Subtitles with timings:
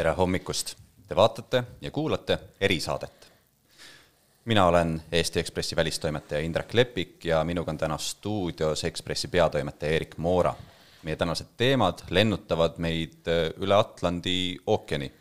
[0.00, 0.70] tere hommikust!
[1.08, 3.32] Te vaatate ja kuulate erisaadet.
[4.44, 10.16] mina olen Eesti Ekspressi välistoimetaja Indrek Lepik ja minuga on täna stuudios Ekspressi peatoimetaja Erik
[10.16, 10.54] Moora.
[11.02, 15.12] meie tänased teemad lennutavad meid äh, üle Atlandi ookeani.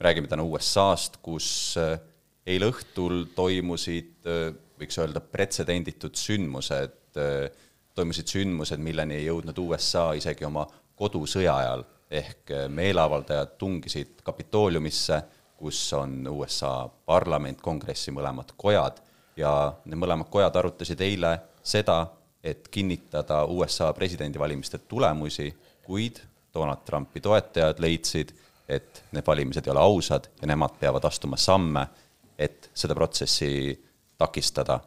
[0.00, 2.00] räägime täna USA-st, kus äh,
[2.46, 7.16] eile õhtul toimusid, äh, võiks öelda, pretsedenditud sündmused,
[7.94, 15.22] toimusid sündmused, milleni ei jõudnud USA isegi oma kodusõja ajal ehk äh, meeleavaldajad tungisid Kapitooliumisse,
[15.56, 19.00] kus on USA parlament, kongressi mõlemad kojad,
[19.36, 19.52] ja
[19.84, 22.06] need mõlemad kojad arutasid eile seda,
[22.42, 25.50] et kinnitada USA presidendivalimiste tulemusi,
[25.82, 26.20] kuid
[26.54, 28.32] Donald Trumpi toetajad leidsid,
[28.68, 31.86] et need valimised ei ole ausad ja nemad peavad astuma samme,
[32.38, 33.72] et seda protsessi
[34.18, 34.78] takistada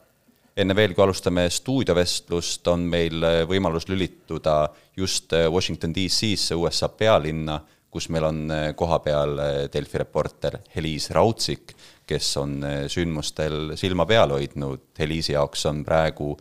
[0.59, 4.55] enne veel, kui alustame stuudiovestlust, on meil äh, võimalus lülituda
[4.97, 9.39] just äh, Washington DC-sse, USA pealinna, kus meil on äh, kohapeal
[9.71, 11.75] Delfi reporter Heliis Raudsik,
[12.07, 12.57] kes on
[12.91, 16.33] sündmustel silma peal hoidnud, Heliisi jaoks on praegu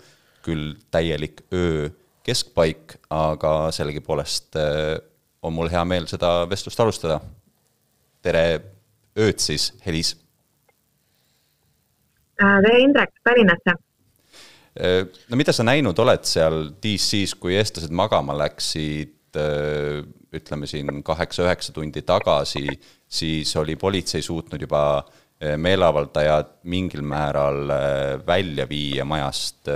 [0.43, 1.91] küll täielik öö
[2.27, 4.59] keskpaik, aga sellegipoolest
[5.47, 7.21] on mul hea meel seda vestlust alustada.
[8.23, 8.43] tere
[9.17, 10.17] ööd siis, Heliis!
[12.41, 13.90] tere, Indrek, Tallinnasse!
[14.79, 19.99] Äh, no mida sa näinud oled seal DC-s, kui eestlased magama läksid, äh,
[20.31, 22.69] ütleme siin kaheksa-üheksa tundi tagasi,
[23.11, 27.67] siis oli politsei suutnud juba äh, meeleavaldajad mingil määral
[28.27, 29.67] välja viia majast.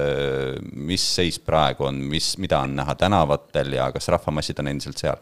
[0.74, 5.18] mis seis praegu on, mis, mida on näha tänavatel ja kas rahvamassid on endiselt seal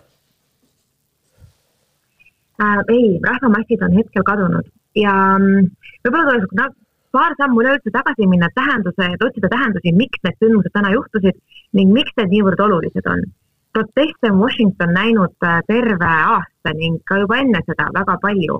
[2.61, 2.79] äh,?
[2.93, 4.69] ei, rahvamassid on hetkel kadunud
[5.01, 5.73] ja mm,
[6.05, 6.82] võib-olla tuleks
[7.13, 11.39] paar sammu üleüldse tagasi minna tähenduse, et otsida tähendusi, miks need sündmused täna juhtusid
[11.79, 13.25] ning miks need niivõrd olulised on.
[13.73, 18.59] proteste on Washington näinud äh, terve aasta ning ka juba enne seda väga palju.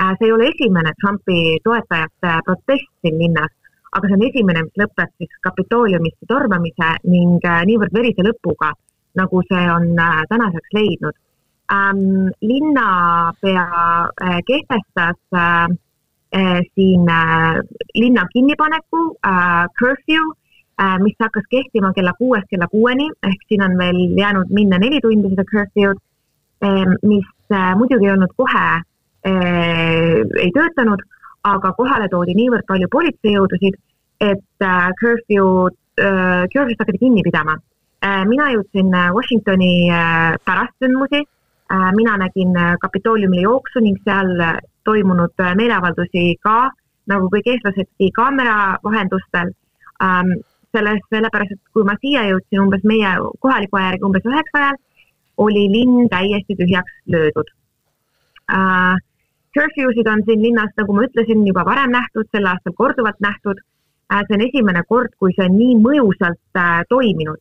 [0.00, 3.52] Äh, see ei ole esimene Trumpi toetajate protest siin linnas,
[3.92, 8.72] aga see on esimene, mis lõpeb siis Kapitooliumisse tormamise ning äh, niivõrd verise lõpuga,
[9.20, 9.92] nagu see on
[10.32, 11.20] tänaseks leidnud
[11.72, 12.32] ähm,.
[12.40, 13.68] linnapea
[14.48, 15.83] kehtestas äh, Äh,
[16.74, 17.60] siin äh,
[17.94, 20.24] linna kinnipaneku äh, curfew,
[21.02, 25.30] mis hakkas kehtima kella kuuest kella kuueni, ehk siin on veel jäänud minna neli tundi
[25.30, 26.00] seda curfew'd,
[27.06, 27.28] mis
[27.78, 28.64] muidugi ei olnud kohe,
[30.42, 31.04] ei töötanud,
[31.46, 33.78] aga kohale toodi niivõrd palju politseijõudusid,
[34.32, 34.66] et
[34.98, 37.54] curfew'd, curfew'st hakati kinni pidama.
[38.26, 39.72] mina jõudsin Washingtoni
[40.42, 41.22] pärast sündmusi,
[41.94, 42.50] mina nägin
[42.82, 44.34] Kapitooliumile jooksu ning seal
[44.84, 46.70] toimunud äh, meeleavaldusi ka,
[47.10, 49.54] nagu kõik eestlasedki, kaamera vahendustel
[50.02, 50.36] ähm,.
[50.74, 53.10] selles, sellepärast, et kui ma siia jõudsin umbes meie
[53.44, 54.78] kohaliku aja järgi umbes üheksa ajal,
[55.44, 57.52] oli linn täiesti tühjaks löödud
[58.50, 58.96] äh,.
[59.54, 63.60] Curfew sid on siin linnas, nagu ma ütlesin, juba varem nähtud, sel aastal korduvalt nähtud
[64.10, 64.24] äh,.
[64.26, 67.38] see on esimene kord, kui see on nii mõjusalt äh, toiminud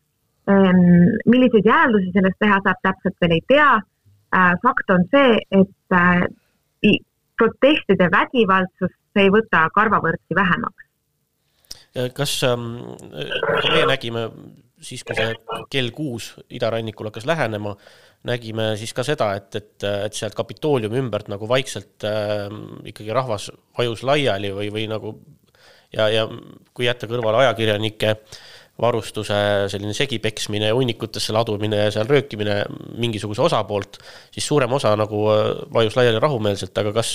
[0.54, 1.18] ähm,.
[1.26, 4.54] milliseid järeldusi sellest teha saab, täpselt veel ei tea äh,.
[4.62, 6.28] fakt on see, et äh,
[7.38, 10.90] protestide vägivaldsust ei võta karvavõrdki vähemaks.
[12.18, 12.70] kas ähm,
[13.12, 14.28] meie nägime
[14.84, 15.34] siis, kui see
[15.72, 17.76] kell kuus idarannikul hakkas lähenema,
[18.28, 22.48] nägime siis ka seda, et, et, et sealt Kapitooliumi ümbert nagu vaikselt äh,
[22.90, 25.16] ikkagi rahvas vajus laiali või, või nagu
[25.94, 26.26] ja, ja
[26.74, 28.16] kui jätta kõrvale ajakirjanike
[28.82, 29.36] varustuse
[29.70, 32.64] selline segipeksmine ja hunnikutesse ladumine ja seal röökimine
[32.98, 34.00] mingisuguse osa poolt,
[34.34, 37.14] siis suurem osa nagu äh, vajus laiali rahumeelselt, aga kas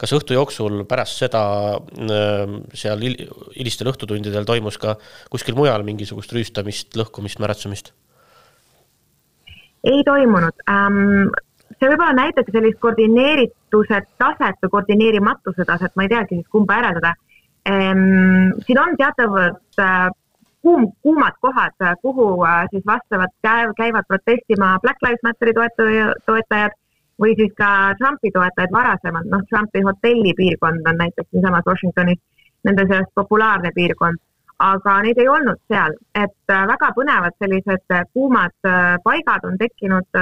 [0.00, 1.42] kas õhtu jooksul pärast seda
[1.76, 4.96] äh, seal hilistel õhtutundidel toimus ka
[5.32, 7.92] kuskil mujal mingisugust rüüstamist, lõhkumist, märatsemist?
[9.84, 11.28] ei toimunud ähm,.
[11.76, 17.14] see võib-olla näitabki sellist koordineerituse taset või koordineerimatuse taset, ma ei teagi siis kumba järeldada
[17.68, 18.56] ähm,.
[18.64, 20.08] siin on teatavad äh,
[20.62, 21.72] kuum, kuumad kohad,
[22.02, 23.32] kuhu äh, siis vastavalt
[23.76, 25.52] käivad protestima Black Lives Matteri
[26.26, 26.76] toetajad
[27.20, 32.20] või siis ka Trumpi toetajad varasemalt, noh, Trumpi hotellipiirkond on näiteks siinsamas Washingtonis
[32.64, 34.20] nende seas populaarne piirkond,
[34.60, 38.56] aga neid ei olnud seal, et äh, väga põnevad sellised äh, kuumad
[39.04, 40.20] paigad on tekkinud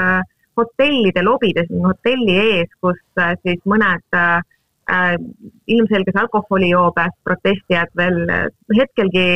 [0.58, 2.98] hotellide lobides, hotelli ees, kus
[3.44, 4.16] siis mõned
[5.68, 8.16] ilmselges alkoholijoobes protestijad veel
[8.74, 9.26] hetkelgi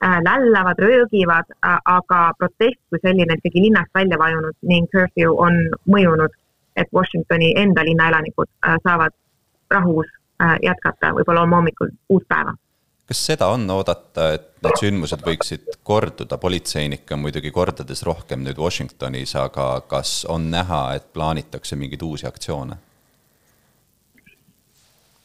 [0.00, 6.32] lällavad, röögivad, aga protest kui selline ikkagi linnast välja vajunud ning curfew on mõjunud
[6.76, 9.14] et Washingtoni enda linna elanikud äh, saavad
[9.70, 10.08] rahus
[10.42, 12.54] äh, jätkata võib-olla homme hommikul uut päeva.
[13.10, 18.58] kas seda on oodata, et need sündmused võiksid korduda, politseinikke on muidugi kordades rohkem nüüd
[18.58, 22.78] Washingtonis, aga kas on näha, et plaanitakse mingeid uusi aktsioone?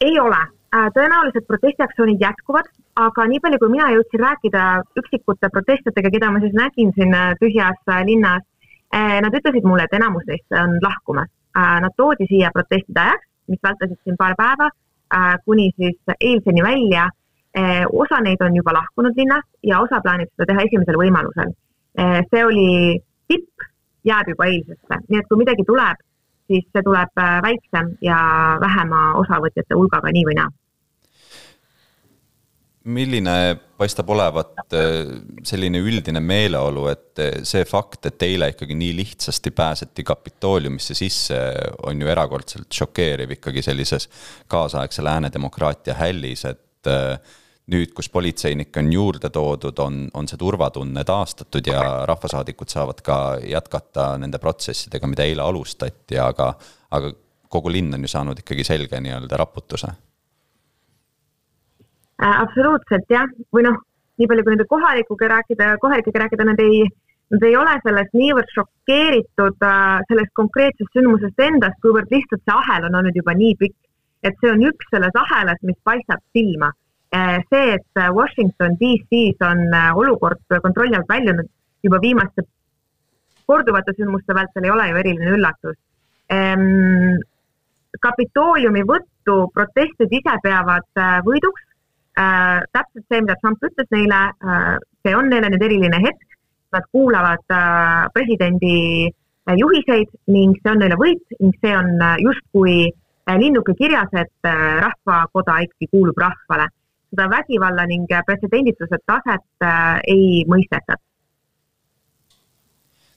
[0.06, 0.42] ei ole,
[0.94, 4.66] tõenäoliselt protestiaktsioonid jätkuvad, aga nii palju, kui mina jõudsin rääkida
[5.02, 7.12] üksikute protestijatega, keda ma siis nägin siin
[7.42, 8.46] tühjas linnas,
[8.96, 11.30] nad ütlesid mulle, et enamus neist on lahkumas.
[11.56, 14.70] Nad toodi siia protestide ajaks, mis vältasid siin paar päeva,
[15.46, 17.10] kuni siis eilseni välja
[17.92, 21.54] osa neid on juba lahkunud linnast ja osa plaanib seda teha esimesel võimalusel.
[22.32, 22.68] See oli
[23.32, 23.68] tipp,
[24.08, 26.04] jääb juba eilsesse, nii et kui midagi tuleb,
[26.52, 28.20] siis see tuleb väiksem ja
[28.64, 30.52] vähema osavõtjate hulgaga nii või naa
[32.86, 33.36] milline
[33.78, 34.74] paistab olevat
[35.46, 41.40] selline üldine meeleolu, et see fakt, et eile ikkagi nii lihtsasti pääseti Kapitooliumisse sisse,
[41.90, 44.10] on ju erakordselt šokeeriv ikkagi sellises
[44.52, 46.90] kaasaegse lääne demokraatia hällis, et
[47.74, 53.20] nüüd, kus politseinikke on juurde toodud, on, on see turvatunne taastatud ja rahvasaadikud saavad ka
[53.42, 56.52] jätkata nende protsessidega, mida eile alustati, aga,
[56.94, 57.14] aga
[57.50, 60.02] kogu linn on ju saanud ikkagi selge nii-öelda raputuse äh,.
[62.20, 63.80] Absoluutselt jah, või noh,
[64.20, 66.86] nii palju kui nende kohalikuga rääkida, kohalikega rääkida, nad ei,
[67.34, 72.88] nad ei ole sellest niivõrd šokeeritud äh, sellest konkreetsest sündmusest endast, kuivõrd lihtsalt see ahel
[72.88, 73.78] on olnud juba nii pikk,
[74.24, 76.72] et see on üks selles ahelas, mis paistab silma
[77.16, 79.62] Eh, see, et Washington DC-s on
[79.96, 81.48] olukord kontrolli alt väljunud
[81.86, 82.44] juba viimaste
[83.48, 85.78] korduvate sündmuste vältel ei ole ju eriline üllatus.
[86.34, 87.22] Ehm,
[88.02, 91.64] kapitooliumi võttu protestid ise peavad võiduks.
[92.16, 94.22] Täpselt see, mida Trump ütles neile,
[95.04, 96.38] see on neile nüüd eriline hetk.
[96.76, 97.44] Nad kuulavad
[98.16, 99.12] presidendi
[99.60, 101.92] juhiseid ning see on neile võit ning see on
[102.24, 102.78] justkui
[103.42, 104.50] linnuke kirjas, et
[104.86, 106.70] rahvakoda ikkagi kuulub rahvale
[107.16, 111.00] seda vägivalla ning pretsedendituse taset äh, ei mõisteta.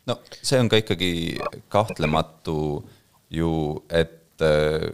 [0.06, 1.10] no see on ka ikkagi
[1.68, 2.84] kahtlematu
[3.30, 3.50] ju,
[3.90, 4.88] et äh,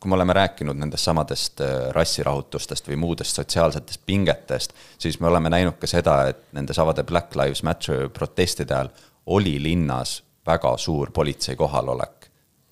[0.00, 5.52] kui me oleme rääkinud nendest samadest äh, rassirahutustest või muudest sotsiaalsetest pingetest, siis me oleme
[5.52, 8.90] näinud ka seda, et nende samade Black Lives Matter protestide ajal
[9.26, 12.30] oli linnas väga suur politsei kohalolek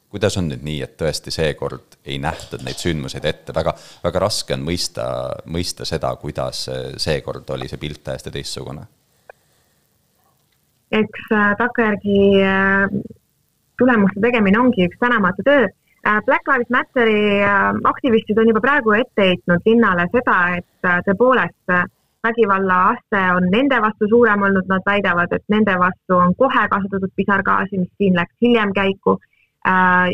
[0.08, 3.74] kuidas on nüüd nii, et tõesti seekord ei nähtud neid sündmuseid ette, väga,
[4.04, 5.04] väga raske on mõista,
[5.52, 6.64] mõista seda, kuidas
[6.96, 8.86] seekord oli see pilt täiesti teistsugune?
[10.88, 12.86] eks äh, takkajärgi äh,
[13.78, 15.66] tulemuste tegemine ongi üks tänamatu töö.
[16.06, 17.42] Äh, Black Lives Matteri
[17.84, 21.78] aktivistid on juba praegu ette heitnud linnale seda, et tõepoolest
[22.22, 27.12] vägivalla aste on nende vastu suurem olnud, nad väidavad, et nende vastu on kohe kasutatud
[27.16, 29.18] pisargaasi, mis siin läks hiljem käiku.
[29.68, 30.08] Äh,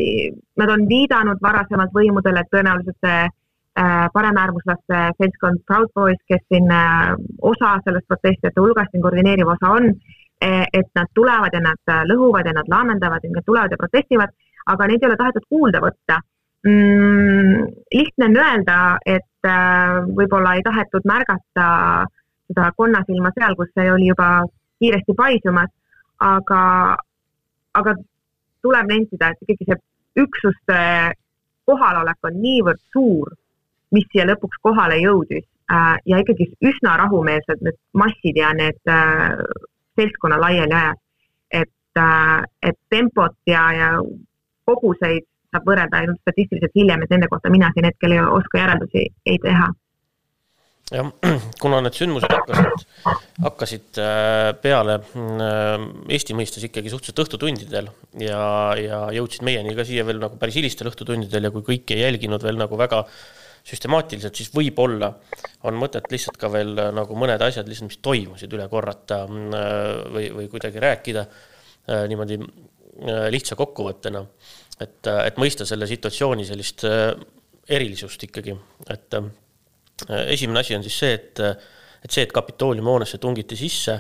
[0.57, 6.71] nad on viidanud varasemalt võimudele, et tõenäoliselt see äh, paremäärmuslaste seltskond Proud Boys, kes siin
[6.73, 9.95] äh, osa sellest protestijate hulgast, siin koordineeriv osa on,
[10.45, 14.33] et nad tulevad ja nad lõhuvad ja nad laamendavad ja nad tulevad ja protestivad,
[14.73, 16.19] aga neid ei ole tahetud kuulda võtta
[16.67, 17.71] mm,.
[17.95, 19.49] lihtne on öelda, et
[20.17, 21.67] võib-olla ei tahetud märgata
[22.49, 24.29] seda konnasilma seal, kus see oli juba
[24.81, 25.71] kiiresti paisumas,
[26.21, 26.63] aga,
[27.81, 27.95] aga
[28.65, 30.81] tuleb nentida, et ikkagi see üksuste
[31.69, 33.33] kohalolek on niivõrd suur,
[33.95, 39.37] mis siia lõpuks kohale jõudis äh, ja ikkagi üsna rahumeelsed need massid ja need äh,
[39.99, 41.01] seltskonna laiali ajas.
[41.51, 43.91] et äh,, et tempot ja, ja
[44.69, 49.07] koguseid saab võrrelda ainult statistiliselt hiljem, et nende kohta mina siin hetkel ei oska järeldusi
[49.31, 49.71] ei teha.
[50.93, 51.09] Jah,
[51.63, 52.83] kuna need sündmused hakkasid,
[53.41, 57.89] hakkasid äh, peale äh, Eesti mõistes ikkagi suhteliselt õhtutundidel
[58.21, 58.43] ja,
[58.77, 62.45] ja jõudsid meieni ka siia veel nagu päris hilistel õhtutundidel ja kui kõike ei jälginud
[62.45, 63.01] veel nagu väga
[63.65, 65.09] süstemaatiliselt, siis võib-olla
[65.65, 70.29] on mõtet lihtsalt ka veel äh, nagu mõned asjad lihtsalt, mis toimusid, üle korrata või,
[70.37, 71.25] või kuidagi rääkida
[72.09, 72.39] niimoodi
[73.31, 74.21] lihtsa kokkuvõttena.
[74.81, 76.85] et, et mõista selle situatsiooni sellist
[77.69, 78.55] erilisust ikkagi,
[78.91, 79.17] et
[80.11, 81.41] Äh, esimene asi on siis see, et,
[82.05, 83.95] et see, et Kapitooliumi hoonesse tungiti sisse,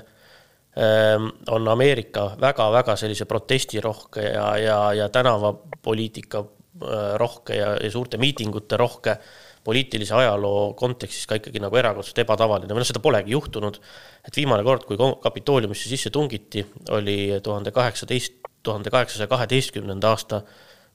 [0.80, 8.18] ähm, on Ameerika väga-väga sellise protestirohke ja, ja, ja tänavapoliitika äh, rohke ja, ja suurte
[8.18, 9.16] miitingute rohke
[9.64, 13.78] poliitilise ajaloo kontekstis ka ikkagi nagu erakordselt ebatavaline või noh, seda polegi juhtunud.
[14.26, 20.42] et viimane kord, kui Kapitooliumisse sisse tungiti, oli tuhande kaheksateist, tuhande kaheksasaja kaheteistkümnenda aasta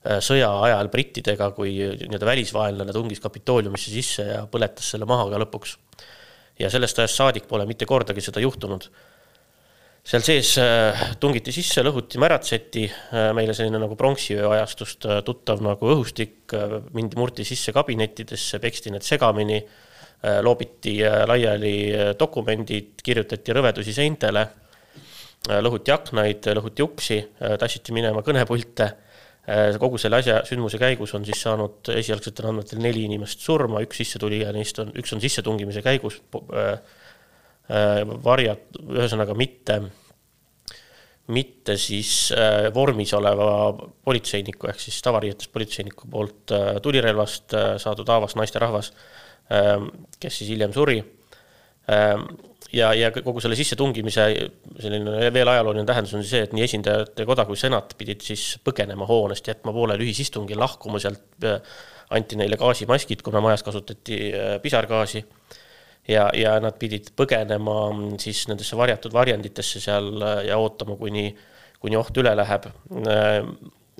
[0.00, 5.40] Äh, sõja ajal brittidega, kui nii-öelda välisvaenlane tungis Kapitooliumisse sisse ja põletas selle maha ka
[5.42, 5.76] lõpuks.
[6.60, 8.86] ja sellest ajast saadik pole mitte kordagi seda juhtunud.
[10.04, 15.92] seal sees äh, tungiti sisse, lõhuti, märatseti, äh, meile selline nagu pronksiöö ajastust tuttav nagu
[15.92, 16.56] õhustik,
[16.96, 19.60] mindi, murti sisse kabinettidesse, peksti need segamini,
[20.42, 24.48] loobiti laiali dokumendid, kirjutati rõvedusi seintele,
[25.48, 27.20] lõhuti aknaid, lõhuti uksi,
[27.58, 28.90] tassiti minema kõnepulte
[29.80, 34.52] kogu selle asja, sündmuse käigus on siis saanud esialgsetel andmetel neli inimest surma, üks sissetulija
[34.54, 36.20] neist on, üks on sissetungimise käigus
[38.26, 39.80] varjat-, ühesõnaga mitte
[41.30, 43.72] mitte siis äh, vormis oleva
[44.04, 48.92] politseiniku ehk siis tavariietes politseiniku poolt äh, tulirelvast äh, saadud haavast naisterahvas,
[50.20, 51.00] kes siis hiljem suri.
[52.72, 54.24] Ja, ja kogu selle sissetungimise
[54.78, 59.08] selline veel ajalooline tähendus on see, et nii esindajate koda kui senat pidid siis põgenema
[59.08, 61.48] hoonest, jätma pooleli ühisistungi, lahkuma sealt,
[62.14, 64.20] anti neile gaasimaskid, kuna majas kasutati
[64.62, 65.24] pisargaasi
[66.08, 71.28] ja, ja nad pidid põgenema mm, siis nendesse varjatud varjenditesse seal äh, ja ootama, kuni,
[71.82, 72.70] kuni oht üle läheb.
[73.02, 73.36] Äh,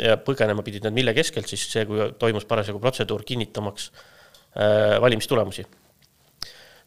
[0.01, 5.67] ja põgenema pidid nad mille keskelt siis see, kui toimus parasjagu protseduur kinnitamaks äh, valimistulemusi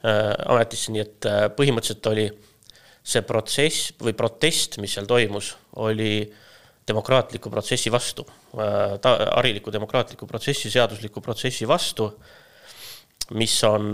[0.04, 2.26] ametisse, nii et põhimõtteliselt oli
[3.04, 6.24] see protsess või protest, mis seal toimus, oli
[6.88, 12.10] demokraatliku protsessi vastu, hariliku demokraatliku protsessi, seadusliku protsessi vastu,
[13.40, 13.94] mis on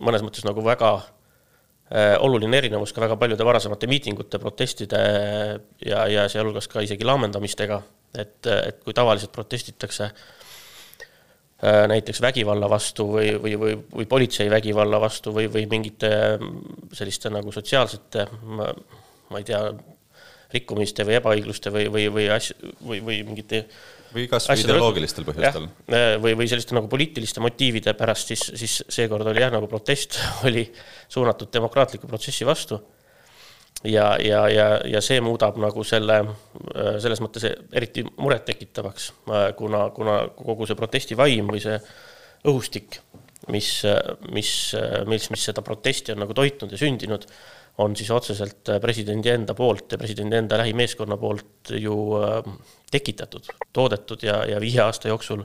[0.00, 5.00] mõnes mõttes nagu väga äh, oluline erinevus ka väga paljude varasemate miitingute, protestide
[5.84, 7.80] ja, ja sealhulgas ka isegi laamendamistega,
[8.16, 10.22] et, et kui tavaliselt protestitakse äh,
[11.60, 16.10] näiteks vägivalla vastu või, või, või, või politsei vägivalla vastu või, või mingite
[16.96, 19.60] selliste nagu sotsiaalsete, ma ei tea,
[20.54, 23.64] rikkumiste või ebaõigluste või, või, või asju või, või mingite
[24.14, 25.66] või kas või ideoloogilistel põhjustel.
[25.90, 30.18] Äh, või, või selliste nagu poliitiliste motiivide pärast, siis, siis seekord oli jah, nagu protest
[30.48, 30.66] oli
[31.08, 32.80] suunatud demokraatliku protsessi vastu.
[33.84, 36.20] Ja, ja, ja, ja see muudab nagu selle,
[36.74, 41.78] äh, selles mõttes eriti murettekitavaks, äh, kuna, kuna kogu see protesti vaim või see
[42.50, 43.00] õhustik,
[43.50, 43.70] mis,
[44.32, 44.50] mis,
[45.08, 47.26] mis, mis seda protesti on nagu toitnud ja sündinud
[47.80, 52.52] on siis otseselt äh, presidendi enda poolt ja presidendi enda lähimeeskonna poolt ju äh,
[52.90, 55.44] tekitatud, toodetud ja, ja viie aasta jooksul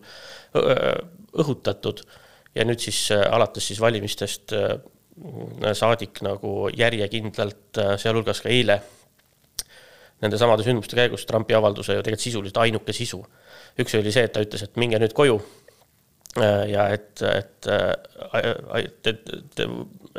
[1.36, 2.02] õhutatud.
[2.56, 4.54] ja nüüd siis äh, alates siis valimistest
[5.74, 8.82] saadik nagu järjekindlalt, sealhulgas ka eile,
[10.24, 13.22] nende samade sündmuste käigus Trumpi avalduse ju tegelikult sisuliselt ainuke sisu.
[13.80, 15.40] üks oli see, et ta ütles, et minge nüüd koju
[16.36, 17.68] Äh, ja et, et,
[18.76, 19.30] et, et,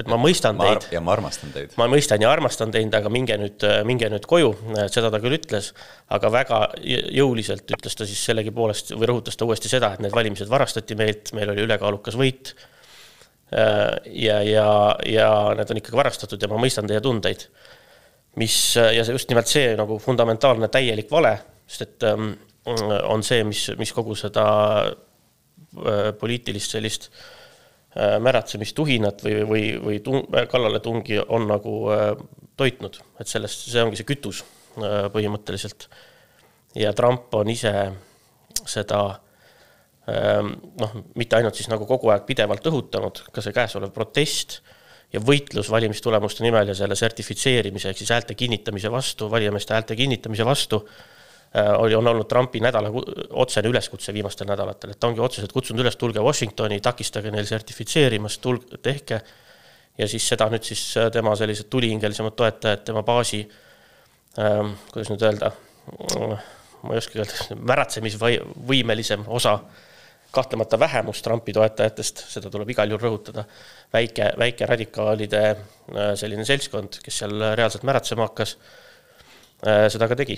[0.01, 0.87] et ma mõistan teid.
[0.95, 1.75] ja ma armastan teid.
[1.77, 4.55] ma mõistan ja armastan teid, aga minge nüüd, minge nüüd koju,
[4.89, 5.75] seda ta küll ütles,
[6.17, 6.61] aga väga
[7.19, 11.35] jõuliselt ütles ta siis sellegipoolest või rõhutas ta uuesti seda, et need valimised varastati meilt,
[11.37, 12.55] meil oli ülekaalukas võit.
[13.55, 14.69] Äh, ja, ja,
[15.07, 17.49] ja need on ikkagi varastatud ja ma mõistan teie tundeid.
[18.37, 22.35] mis ja see just nimelt see nagu fundamentaalne täielik vale, sest et ähm,
[22.67, 24.45] on see, mis, mis kogu seda
[25.77, 27.11] Äh, poliitilist sellist
[27.97, 32.05] äh, märatsemistuhinat või, või, või tung, kallaletungi on nagu äh,
[32.57, 34.41] toitnud, et sellest, see ongi see kütus
[35.13, 35.89] põhimõtteliselt.
[36.77, 37.73] ja Trump on ise
[38.69, 39.01] seda
[40.07, 44.61] noh, mitte ainult siis nagu kogu aeg pidevalt õhutanud, ka see käesolev protest
[45.13, 50.47] ja võitlus valimistulemuste nimel ja selle sertifitseerimise ehk siis häälte kinnitamise vastu, valijameeste häälte kinnitamise
[50.47, 50.85] vastu
[51.59, 52.91] Äh, oli, on olnud Trumpi nädala
[53.31, 58.41] otsene üleskutse viimastel nädalatel, et ta ongi otseselt kutsunud üles, tulge Washingtoni, takistage neil sertifitseerimast,
[58.43, 59.21] tulge, tehke.
[59.99, 63.41] ja siis seda nüüd siis äh, tema sellised tulihingelisemad toetajad, tema baasi
[64.43, 65.53] ähm,, kuidas nüüd öelda,
[66.83, 69.57] ma ei oska öelda, märatsemisvõimelisem osa,
[70.35, 73.47] kahtlemata vähemus Trumpi toetajatest, seda tuleb igal juhul rõhutada,
[73.93, 78.59] väike, väike radikaalide äh, selline seltskond, kes seal reaalselt märatsema hakkas,
[79.65, 80.37] seda ka tegi.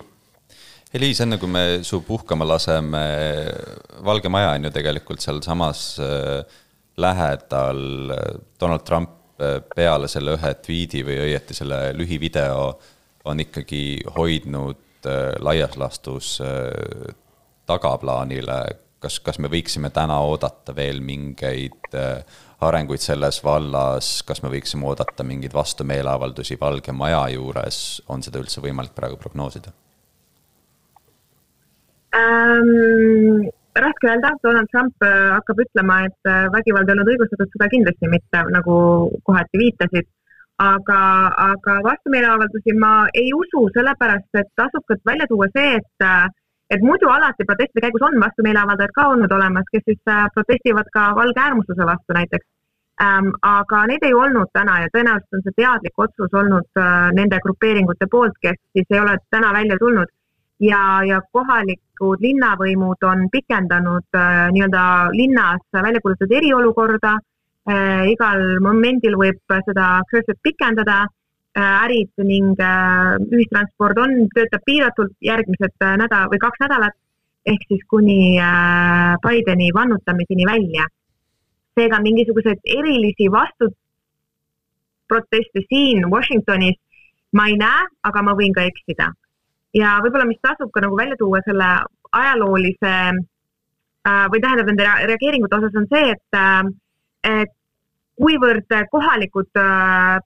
[0.95, 3.01] Eliis, enne kui me su puhkama laseme,
[4.05, 6.61] Valge Maja on ju tegelikult sealsamas äh,
[6.97, 7.83] lähedal,
[8.61, 12.63] Donald Trump äh, peale selle ühe tweet'i või õieti selle lühivideo
[13.29, 13.83] on ikkagi
[14.17, 16.39] hoidnud äh, laias laastus
[17.69, 18.63] tagaplaanile,
[19.03, 21.95] kas, kas me võiksime täna oodata veel mingeid
[22.61, 28.65] arenguid selles vallas, kas me võiksime oodata mingeid vastumeeleavaldusi Valge Maja juures, on seda üldse
[28.65, 29.75] võimalik praegu prognoosida?
[32.19, 33.49] ähm,?
[33.81, 38.11] raske öelda, Donald Trump äh, hakkab ütlema, et äh, vägivald ei olnud õigustatud, seda kindlasti
[38.11, 38.77] mitte, nagu
[39.29, 40.09] kohati viitasid.
[40.59, 41.01] aga,
[41.39, 46.25] aga vastumeeleavaldusi ma ei usu, sellepärast et tasub ka välja tuua see, et äh,
[46.71, 50.01] et muidu alati protestide käigus on vastumeeleavaldajad ka olnud olemas, kes siis
[50.35, 52.47] protestivad ka valge äärmusluse vastu näiteks
[53.03, 53.31] ähm,.
[53.43, 58.09] aga neid ei olnud täna ja tõenäoliselt on see teadlik otsus olnud äh, nende grupeeringute
[58.11, 60.13] poolt, kes siis ei ole täna välja tulnud
[60.61, 64.85] ja, ja kohalikud linnavõimud on pikendanud äh, nii-öelda
[65.15, 67.15] linnas välja kuulutatud eriolukorda
[67.71, 68.09] äh,.
[68.15, 70.03] igal momendil võib seda
[70.43, 71.15] pikendada äh,.
[71.59, 76.97] Ärid ning äh, ühistransport on, töötab piiratult järgmised äh, nädal või kaks nädalat.
[77.49, 78.39] ehk siis kuni
[79.25, 80.85] Bideni vannutamiseni välja.
[81.75, 86.77] seega mingisuguseid erilisi vastuproteste siin Washingtonis
[87.33, 89.13] ma ei näe, aga ma võin ka eksida.
[89.75, 91.65] ja võib-olla, mis tasub ka nagu välja tuua selle
[92.13, 93.13] ajaloolise
[94.33, 96.29] või tähendab nende reageeringute osas on see, et,
[97.29, 97.58] et
[98.19, 99.61] kuivõrd kohalikud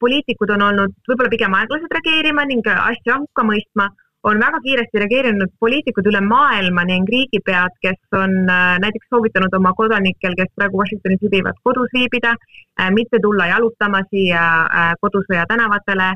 [0.00, 3.90] poliitikud on olnud võib-olla pigem aeglased reageerima ning asja hukka mõistma
[4.22, 9.72] on väga kiiresti reageerinud poliitikud üle maailma ning riigipead, kes on äh, näiteks soovitanud oma
[9.78, 12.36] kodanikel, kes praegu Washingtonis viibivad, kodus viibida,
[12.80, 16.12] äh, mitte tulla jalutama siia äh, kodusõja tänavatele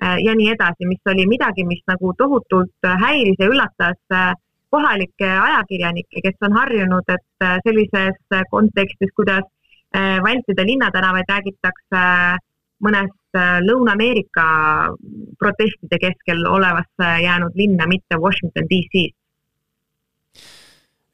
[0.00, 3.98] ja nii edasi, mis oli midagi, mis nagu tohutult häiris ja üllatas
[4.72, 9.44] kohalikke ajakirjanikke, kes on harjunud, et sellises kontekstis, kuidas
[9.98, 12.02] vältida linnatänavaid, räägitakse
[12.84, 14.44] mõnest äh, Lõuna-Ameerika
[15.38, 19.16] protestide keskel olevasse jäänud linna, mitte Washington DC-st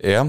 [0.05, 0.29] jah,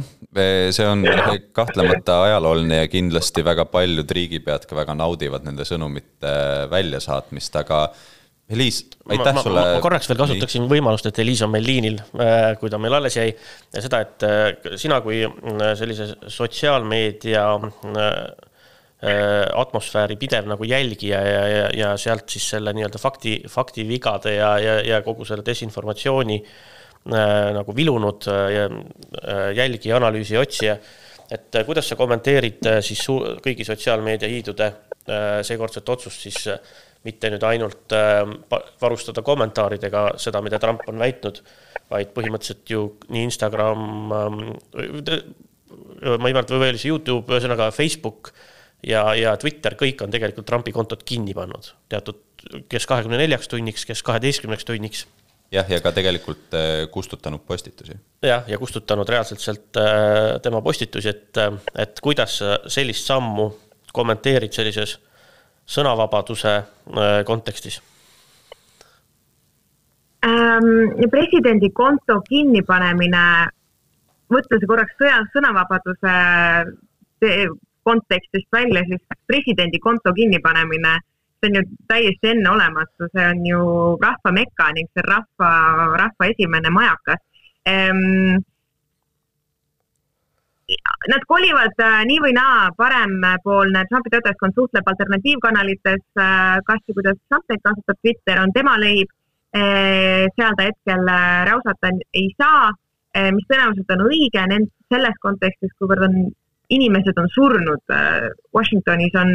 [0.71, 1.03] see on
[1.51, 6.31] kahtlemata ajalooline ja kindlasti väga paljud riigipead ka väga naudivad nende sõnumite
[6.71, 7.81] väljasaatmist, aga
[8.47, 9.63] Eliis, aitäh ma, sulle.
[9.75, 10.71] ma korraks veel kasutaksin Nii.
[10.71, 13.29] võimalust, et Eliis on meil liinil, äh, kui ta meil alles jäi.
[13.75, 15.25] ja seda, et äh, sina kui
[15.75, 17.47] sellise sotsiaalmeedia
[18.97, 24.47] Äh, atmosfääri pidev nagu jälgija ja, ja, ja sealt siis selle nii-öelda fakti, faktivigade ja,
[24.57, 28.63] ja, ja kogu selle desinformatsiooni äh, nagu vilunud äh, ja,
[29.21, 30.79] äh, jälgija, analüüsi otsija.
[31.29, 33.05] et äh, kuidas sa kommenteerid äh, siis
[33.45, 36.57] kõigi sotsiaalmeedia hiidude äh, seekordset otsust siis äh,
[37.05, 38.23] mitte nüüd ainult äh,
[38.81, 41.41] varustada kommentaaridega seda, mida Trump on väitnud,
[41.91, 45.19] vaid põhimõtteliselt ju nii Instagram äh,,
[46.17, 48.31] ma ei mäleta, või oli see Youtube, ühesõnaga Facebook
[48.85, 52.19] ja, ja Twitter, kõik on tegelikult Trumpi kontot kinni pannud, teatud,
[52.69, 55.05] kes kahekümne neljaks tunniks, kes kaheteistkümneks tunniks.
[55.51, 57.97] jah, ja ka tegelikult äh, kustutanud postitusi.
[58.23, 63.51] jah, ja kustutanud reaalselt sealt äh, tema postitusi, et, äh, et kuidas sellist sammu
[63.93, 64.97] kommenteerid sellises
[65.67, 66.53] sõnavabaduse
[67.27, 67.81] kontekstis
[70.25, 71.09] ähm,?
[71.11, 73.23] presidendi konto kinnipanemine,
[74.31, 76.15] see korraks sõja, sõnavabaduse
[77.87, 80.97] kontekstist välja, siis presidendi konto kinnipanemine,
[81.39, 83.61] see on ju täiesti enneolematu, see on ju
[84.01, 85.51] rahva meka ning see rahva,
[86.03, 87.23] rahva esimene majakas
[87.65, 88.37] ehm,.
[91.07, 97.21] Nad kolivad äh, nii või naa, parempoolne Trumpi toetajaskond suhtleb alternatiivkanalites, äh, kas ja kuidas
[97.29, 99.13] Trump neid kasutab, Twitter on tema leib,
[99.55, 101.07] äh, seal ta hetkel
[101.47, 102.73] räusata ei saa,
[103.33, 104.43] mis tõenäoliselt on õige
[104.91, 106.17] selles kontekstis, kuivõrd on
[106.69, 107.93] inimesed on surnud.
[108.53, 109.31] Washingtonis on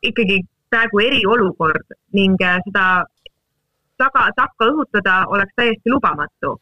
[0.00, 0.38] ikkagi
[0.70, 2.86] praegu eriolukord ning seda
[4.00, 6.54] taga, takka õhutada oleks täiesti lubamatu.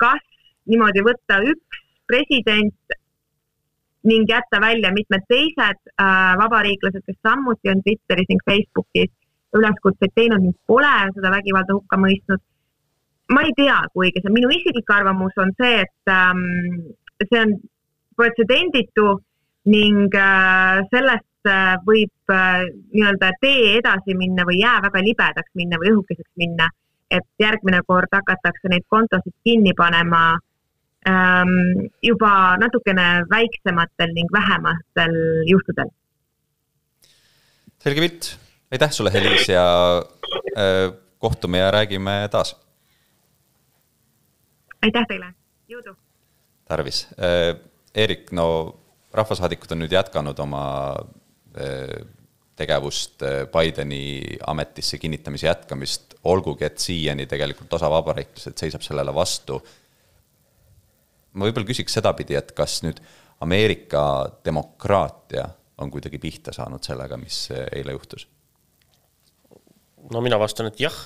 [0.00, 0.24] kas
[0.64, 2.96] niimoodi võtta üks president
[4.04, 5.92] ning jätta välja mitmed teised
[6.40, 9.12] vabariiklased, kes samuti on Twitteris ning Facebookis
[9.56, 12.42] üleskutseid teinud ning pole seda vägivalda hukka mõistnud.
[13.32, 16.42] ma ei tea, kui õige see on, minu isiklik arvamus on see, et ähm,
[17.24, 17.54] see on
[18.16, 19.06] pretsedenditu
[19.72, 25.80] ning äh, sellest äh, võib äh, nii-öelda tee edasi minna või jää väga libedaks minna
[25.80, 26.68] või õhukeseks minna,
[27.10, 30.44] et järgmine kord hakatakse neid kontosid kinni panema ähm,
[32.02, 35.16] juba natukene väiksematel ning vähematel
[35.50, 35.90] juhtudel.
[37.84, 38.38] selge pilt,
[38.72, 39.66] aitäh sulle, Helis ja
[40.56, 42.56] äh, kohtume ja räägime taas.
[44.82, 45.34] aitäh teile,
[45.68, 45.96] jõudu.
[46.68, 47.60] tarvis äh,
[47.94, 48.46] Eerik, no
[49.14, 50.64] rahvasaadikud on nüüd jätkanud oma
[51.54, 52.00] eh,
[52.58, 59.60] tegevust Bideni ametisse kinnitamise jätkamist, olgugi et siiani tegelikult osa vabariiklased seisab sellele vastu.
[61.34, 63.02] Ma võib-olla küsiks sedapidi, et kas nüüd
[63.44, 64.04] Ameerika
[64.46, 65.48] demokraatia
[65.82, 68.28] on kuidagi pihta saanud sellega, mis eile juhtus?
[70.12, 70.96] no mina vastan, et jah,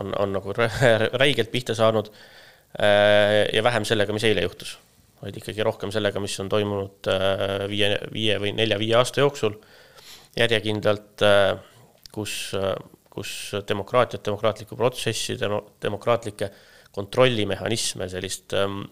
[0.00, 4.78] on, on nagu räigelt pihta saanud eh, ja vähem sellega, mis eile juhtus
[5.22, 9.54] vaid ikkagi rohkem sellega, mis on toimunud äh, viie, viie või nelja-viie aasta jooksul
[10.38, 11.52] järjekindlalt, äh,
[12.14, 12.74] kus, äh,
[13.12, 15.38] kus demokraatiat, demokraatlikku protsessi,
[15.82, 16.50] demokraatlikke
[16.92, 18.82] kontrollimehhanisme, sellist ähm,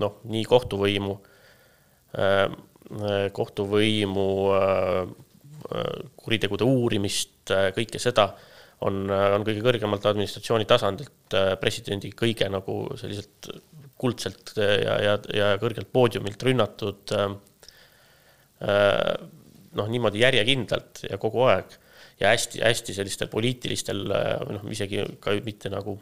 [0.00, 1.14] noh, nii kohtuvõimu,
[3.34, 4.26] kohtuvõimu
[6.20, 8.28] kuritegude uurimist, kõike seda
[8.84, 13.48] on, on kõige kõrgemalt administratsiooni tasandilt presidendi kõige nagu selliselt
[14.00, 17.30] kuldselt ja, ja, ja kõrgelt poodiumilt rünnatud äh,
[18.66, 19.14] äh,
[19.78, 21.78] noh, niimoodi järjekindlalt ja kogu aeg.
[22.20, 25.98] Ja hästi-hästi sellistel poliitilistel, äh, noh, isegi ka mitte nagu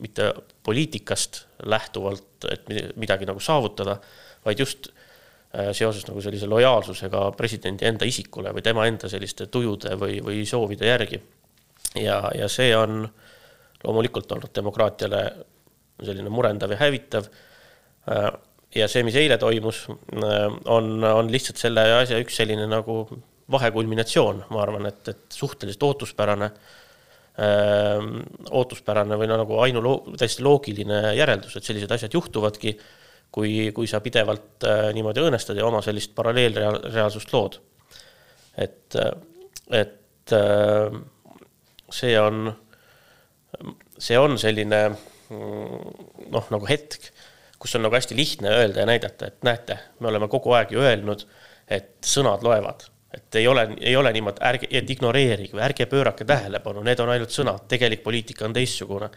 [0.00, 0.32] mitte
[0.62, 3.98] poliitikast lähtuvalt, et midagi nagu saavutada,
[4.44, 9.96] vaid just äh, seoses nagu sellise lojaalsusega presidendi enda isikule või tema enda selliste tujude
[10.00, 11.22] või, või soovide järgi.
[11.94, 13.04] ja, ja see on
[13.84, 15.22] loomulikult olnud demokraatiale
[16.02, 17.30] selline murendav ja hävitav.
[18.10, 18.28] Äh,
[18.74, 23.04] ja see, mis eile toimus, äh, on, on lihtsalt selle asja üks selline nagu
[23.50, 26.86] vahekulminatsioon, ma arvan, et, et suhteliselt ootuspärane Ehm,
[27.38, 32.72] ootuspärane või no nagu ainuloo-, täiesti loogiline järeldus, et sellised asjad juhtuvadki,
[33.30, 37.60] kui, kui sa pidevalt niimoodi õõnestad ja oma sellist paralleelreaalsust lood.
[38.58, 38.96] et,
[39.70, 40.34] et
[41.94, 42.50] see on,
[43.98, 45.96] see on selline mm,
[46.34, 47.10] noh, nagu hetk,
[47.58, 50.82] kus on nagu hästi lihtne öelda ja näidata, et näete, me oleme kogu aeg ju
[50.82, 51.26] öelnud,
[51.70, 56.26] et sõnad loevad et ei ole, ei ole niimoodi, ärge, et ignoreerige või ärge pöörake
[56.28, 59.08] tähelepanu, need on ainult sõnad, tegelik poliitika on teistsugune.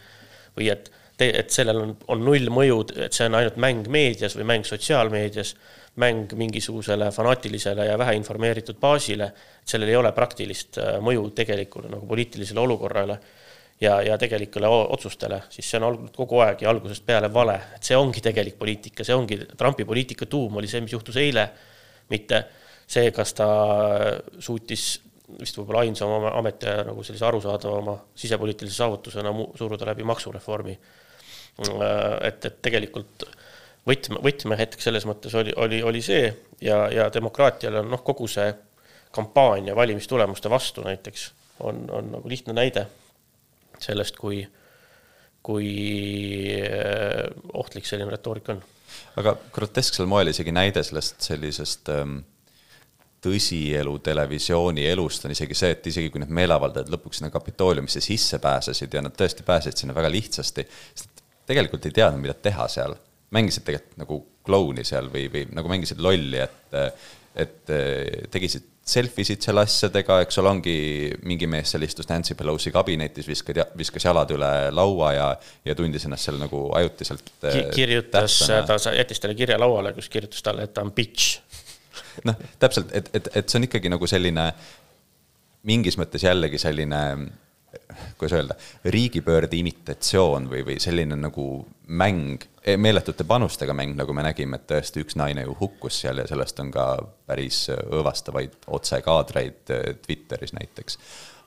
[0.56, 0.90] või et,
[1.22, 5.54] et sellel on, on null mõju, et see on ainult mäng meedias või mäng sotsiaalmeedias,
[6.00, 9.28] mäng mingisugusele fanaatilisele ja väheinformeeritud baasile,
[9.60, 13.18] et sellel ei ole praktilist äh, mõju tegelikule nagu poliitilisele olukorrale
[13.80, 17.84] ja, ja tegelikele otsustele, siis see on olnud kogu aeg ja algusest peale vale, et
[17.84, 21.48] see ongi tegelik poliitika, see ongi Trumpi poliitika tuum oli see, mis juhtus eile,
[22.08, 22.44] mitte
[22.92, 23.48] see, kas ta
[24.42, 25.00] suutis
[25.40, 30.78] vist võib-olla ainsa oma ametiaja nagu sellise arusaadavama sisepoliitilise saavutusena suruda läbi maksureformi.
[32.22, 33.26] et, et tegelikult
[33.88, 36.26] võtme, võtmehetk selles mõttes oli, oli, oli see
[36.64, 38.48] ja, ja demokraatial on noh, kogu see
[39.12, 42.86] kampaania valimistulemuste vastu näiteks on, on nagu lihtne näide
[43.82, 44.40] sellest, kui,
[45.42, 45.68] kui
[46.56, 48.62] eh, ohtlik selline retoorika on.
[49.20, 52.20] aga grotesksel moel isegi näide sellest sellisest ähm
[53.22, 58.40] tõsielu televisiooni elust on isegi see, et isegi kui need meeleavaldajad lõpuks sinna Kapitooliumisse sisse
[58.42, 62.96] pääsesid ja nad tõesti pääsesid sinna väga lihtsasti, sest tegelikult ei teadnud, mida teha seal.
[63.32, 66.74] mängisid tegelikult nagu klouni seal või, või nagu mängisid lolli, et,
[67.38, 67.72] et
[68.30, 70.76] tegisid selfie sid seal asjadega, eks ole, ongi
[71.22, 75.28] mingi mees seal istus Nancy Pelosi kabinetis, viskas, viskas jalad üle laua ja,
[75.64, 77.62] ja tundis ennast seal nagu ajutiselt Ki.
[77.76, 81.38] kirjutas, ta jättis talle kirja lauale, kus kirjutas talle, et ta on bitch
[82.28, 84.50] noh, täpselt, et, et, et see on ikkagi nagu selline
[85.68, 87.00] mingis mõttes jällegi selline,
[88.18, 88.56] kuidas öelda,
[88.94, 91.46] riigipöörde imitatsioon või, või selline nagu
[91.86, 96.22] mäng, e, meeletute panustega mäng, nagu me nägime, et tõesti üks naine ju hukkus seal
[96.22, 96.86] ja sellest on ka
[97.28, 100.98] päris õõvastavaid otsekaadreid e, Twitteris näiteks.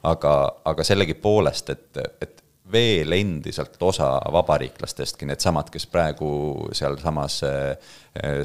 [0.06, 0.34] aga,
[0.66, 6.30] aga sellegipoolest, et, et veel endiselt osa vabariiklastestki, needsamad, kes praegu
[6.76, 7.92] sealsamas eh,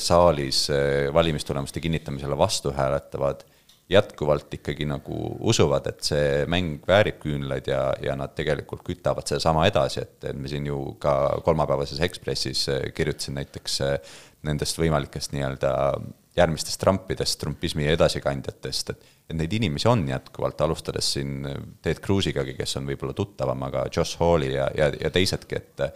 [0.02, 3.46] saalis eh, valimistulemuste kinnitamisele vastu hääletavad,
[3.90, 5.16] jätkuvalt ikkagi nagu
[5.50, 10.50] usuvad, et see mäng väärib küünlaid ja, ja nad tegelikult kütavad sedasama edasi, et me
[10.52, 11.14] siin ju ka
[11.46, 13.80] kolmapäevases Ekspressis eh, kirjutasin näiteks
[14.46, 15.72] nendest võimalikest nii-öelda
[16.36, 21.44] järgmistest Trumpidest, trumpismi edasikandjatest, et et neid inimesi on jätkuvalt, alustades siin
[21.82, 25.86] Ted Cruzigagi, kes on võib-olla tuttavam, aga Josh Halli ja, ja, ja teisedki, et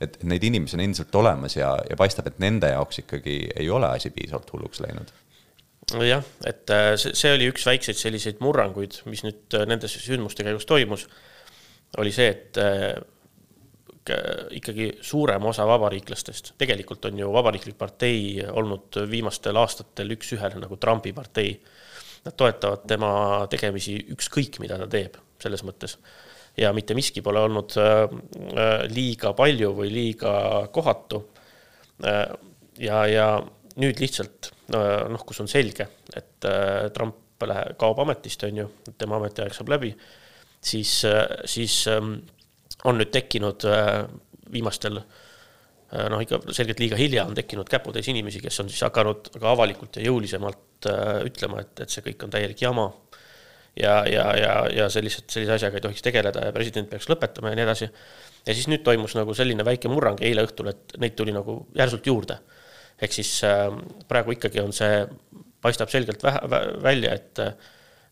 [0.00, 3.90] et neid inimesi on endiselt olemas ja, ja paistab, et nende jaoks ikkagi ei ole
[3.92, 5.12] asi piisavalt hulluks läinud.
[6.06, 10.68] Jah, et äh, see, oli üks väikseid selliseid murranguid, mis nüüd äh, nende sündmuste käigus
[10.68, 11.06] toimus,
[12.00, 13.00] oli see, et äh,
[14.56, 21.12] ikkagi suurem osa vabariiklastest, tegelikult on ju Vabariiklik partei olnud viimastel aastatel üks-ühele nagu Trumpi
[21.14, 21.52] partei
[22.24, 23.10] Nad toetavad tema
[23.50, 25.96] tegemisi ükskõik, mida ta teeb, selles mõttes.
[26.58, 30.32] ja mitte miski pole olnud äh, äh, liiga palju või liiga
[30.72, 31.22] kohatu.
[32.04, 32.26] Äh,
[32.78, 33.26] ja, ja
[33.80, 36.46] nüüd lihtsalt noh, kus on selge, et
[36.94, 38.66] Trump läheb, kaob ametist, on ju,
[38.98, 39.90] tema ametiaeg saab läbi,
[40.62, 40.92] siis,
[41.48, 42.12] siis ähm,
[42.84, 43.66] on nüüd tekkinud
[44.52, 45.00] viimastel
[45.90, 49.98] noh, ikka selgelt liiga hilja on tekkinud käputäis inimesi, kes on siis hakanud ka avalikult
[49.98, 52.90] ja jõulisemalt äh, ütlema, et, et see kõik on täielik jama.
[53.78, 57.58] ja, ja, ja, ja sellised, sellise asjaga ei tohiks tegeleda ja president peaks lõpetama ja
[57.58, 57.90] nii edasi.
[58.46, 62.06] ja siis nüüd toimus nagu selline väike murrang eile õhtul, et neid tuli nagu järsult
[62.06, 62.38] juurde.
[63.02, 63.66] ehk siis äh,
[64.08, 65.04] praegu ikkagi on see,
[65.60, 67.42] paistab selgelt vähe, välja, et,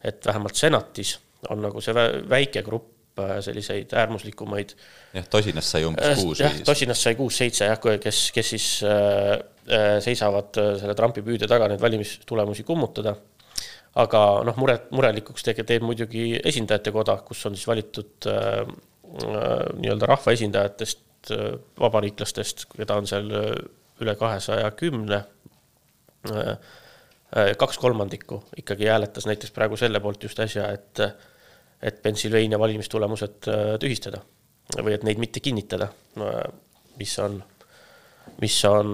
[0.02, 2.97] et vähemalt senatis on nagu see väike grupp äh,
[3.44, 4.74] selliseid äärmuslikumaid.
[5.14, 6.42] jah, tosinast sai umbes äh, kuus.
[6.44, 11.44] jah, tosinast sai kuus-seitse jah, kes, kes siis äh, Äh, seisavad äh, selle Trumpi püüde
[11.44, 13.18] taga neid valimistulemusi kummutada.
[14.00, 19.66] aga noh, muret, murelikuks tege-, teeb muidugi esindajate koda, kus on siis valitud äh, äh,
[19.83, 25.20] nii-öelda rahvaesindajatest äh,, vabariiklastest, keda on seal üle kahesaja kümne
[26.31, 26.54] äh,.
[27.61, 31.02] kaks kolmandikku ikkagi hääletas näiteks praegu selle poolt just äsja, et,
[31.82, 33.48] et Pennsylvania valimistulemused
[33.80, 34.22] tühistada
[34.82, 35.88] või et neid mitte kinnitada,
[36.98, 37.38] mis on,
[38.42, 38.90] mis on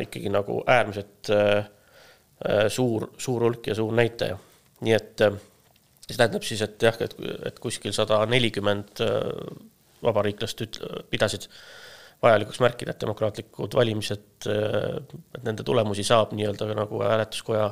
[0.00, 1.30] ikkagi nagu äärmiselt
[2.72, 4.38] suur, suur hulk ja suur näitaja.
[4.80, 7.14] nii et see tähendab siis, et jah, et,
[7.50, 9.02] et kuskil sada nelikümmend
[10.02, 11.46] vabariiklast üt-, pidasid
[12.22, 17.70] vajalikuks märkida, et demokraatlikud valimised, et nende tulemusi saab nii-öelda nagu hääletuskoja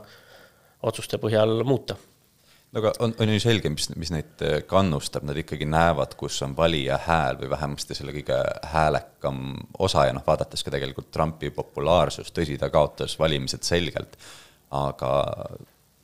[0.89, 1.97] otsuste põhjal muuta
[2.73, 6.57] no aga on, on ju selge, mis, mis neid kannustab, nad ikkagi näevad, kus on
[6.57, 12.35] valija hääl või vähemasti selle kõige häälekam osa ja noh, vaadates ka tegelikult Trumpi populaarsust,
[12.37, 14.19] tõsi, ta kaotas valimised selgelt,
[14.77, 15.13] aga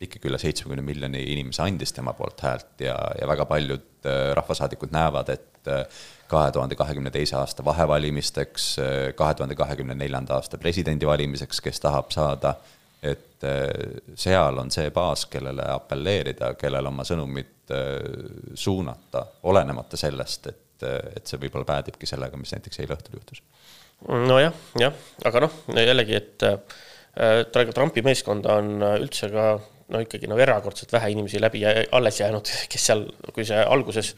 [0.05, 4.95] ikkagi üle seitsmekümne miljoni inimese andis tema poolt häält ja, ja väga paljud äh, rahvasaadikud
[4.95, 5.85] näevad, et äh,
[6.31, 12.11] kahe tuhande kahekümne teise aasta vahevalimisteks, äh, kahe tuhande kahekümne neljanda aasta presidendivalimiseks, kes tahab
[12.15, 12.57] saada,
[13.05, 13.45] et
[14.17, 17.73] seal on see baas, kellele apelleerida, kellele oma sõnumit
[18.61, 20.87] suunata, olenemata sellest, et,
[21.17, 23.43] et see võib-olla päädibki sellega, mis näiteks eile õhtul juhtus.
[24.09, 29.55] nojah, jah, aga noh, jällegi, et äh, Trumpi meeskonda on üldse ka
[29.93, 34.15] no ikkagi nagu erakordselt vähe inimesi läbi alles jäänud, kes seal, kui see alguses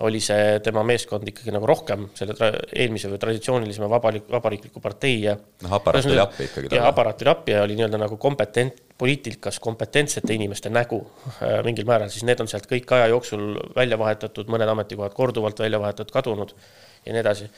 [0.00, 5.34] oli see tema meeskond ikkagi nagu rohkem selle eelmise või traditsioonilisema vabalik, vabariikliku partei ja
[5.36, 6.72] noh, aparaat tuli appi ikkagi.
[6.76, 11.86] ja aparaat tuli appi ja oli nii-öelda nagu kompetent, poliitikas kompetentsete inimeste nägu äh, mingil
[11.88, 13.44] määral, siis need on sealt kõik aja jooksul
[13.76, 16.56] välja vahetatud, mõned ametikohad korduvalt välja vahetatud, kadunud
[17.04, 17.50] ja nii edasi.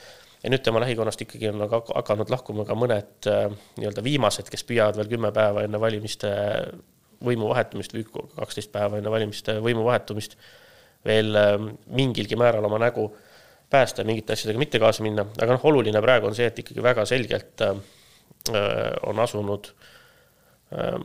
[0.43, 3.47] ja nüüd tema lähikonnast ikkagi on nagu hakanud lahkuma ka mõned äh,
[3.79, 6.35] nii-öelda viimased, kes püüavad veel kümme päeva enne valimiste
[7.23, 10.35] võimu vahetumist või kaksteist päeva enne valimiste võimu vahetumist
[11.05, 13.09] veel ähm, mingilgi määral oma nägu
[13.69, 16.83] päästa ja mingite asjadega mitte kaasa minna, aga noh, oluline praegu on see, et ikkagi
[16.85, 17.77] väga selgelt äh,
[19.09, 19.71] on asunud
[20.75, 20.99] äh,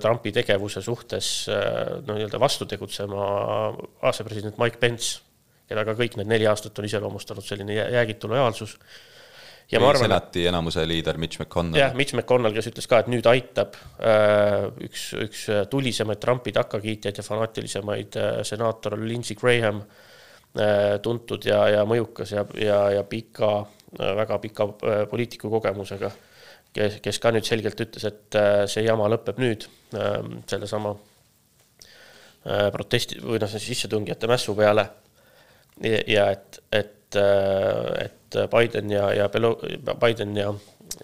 [0.00, 3.24] Trumpi tegevuse suhtes äh, no nii-öelda vastu tegutsema
[4.10, 5.22] asepresident Mike Pence,
[5.70, 8.76] keda ka kõik need neli aastat on iseloomustanud selline jäägitu lojaalsus
[9.70, 10.04] ja ma arvan.
[10.06, 11.80] senati enamuse liider Mitch McConnell.
[11.80, 17.20] jah, Mitch McConnell, kes ütles ka, et nüüd aitab äh, üks, üks tulisemaid Trumpi takkakiitjaid
[17.20, 23.54] ja fanaatilisemaid äh, senaator Lindsey Graham äh,, tuntud ja, ja mõjukas ja, ja, ja pika
[23.62, 26.12] äh,, väga pika äh, poliitiku kogemusega,
[26.74, 30.94] kes, kes ka nüüd selgelt ütles, et äh, see jama lõpeb nüüd äh, sellesama
[32.44, 34.90] äh, protesti või noh, sissetungijate mässu peale.
[35.82, 39.58] ja, et, et, äh, et et Biden ja, ja Belo-,
[40.00, 40.54] Biden ja,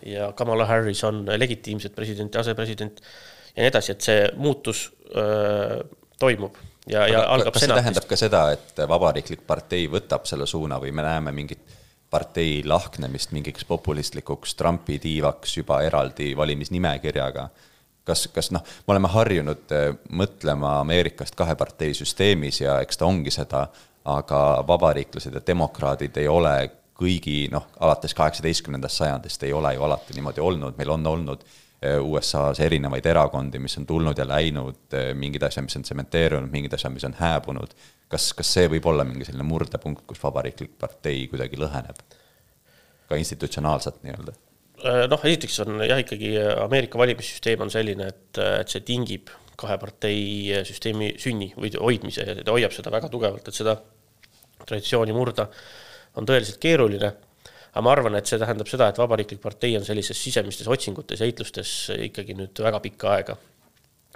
[0.07, 3.01] ja Kamala Harris on legitiimsed president ja asepresident
[3.57, 5.83] ja nii edasi, et see muutus öö,
[6.19, 6.57] toimub
[6.91, 10.95] ja, ja algab kas see tähendab ka seda, et Vabariiklik partei võtab selle suuna või
[10.95, 11.77] me näeme mingit
[12.11, 17.51] partei lahknemist mingiks populistlikuks Trumpi tiivaks juba eraldi valimisnimekirjaga?
[18.11, 19.73] kas, kas noh, me oleme harjunud
[20.19, 23.69] mõtlema Ameerikast kahe partei süsteemis ja eks ta ongi seda,
[24.05, 26.55] aga vabariiklased ja demokraadid ei ole
[27.01, 31.97] kuigi noh, alates kaheksateistkümnendast sajandist ei ole ju alati niimoodi olnud, meil on olnud eh,
[31.97, 36.77] USA-s erinevaid erakondi, mis on tulnud ja läinud, eh, mingid asjad, mis on tsementeerunud, mingid
[36.77, 37.73] asjad, mis on hääbunud.
[38.11, 42.05] kas, kas see võib olla mingi selline murdepunkt, kus vabariiklik partei kuidagi lõheneb?
[43.09, 44.37] ka institutsionaalselt nii-öelda?
[44.85, 49.77] Äh, noh, esiteks on jah, ikkagi Ameerika valimissüsteem on selline, et, et see tingib kahe
[49.81, 53.77] partei süsteemi sünni või hoidmise ja ta hoiab seda väga tugevalt, et seda
[54.67, 55.49] traditsiooni murda
[56.19, 57.13] on tõeliselt keeruline.
[57.71, 61.29] aga ma arvan, et see tähendab seda, et Vabariiklik Partei on sellises sisemistes otsingutes ja
[61.29, 61.75] heitlustes
[62.09, 63.37] ikkagi nüüd väga pikka aega.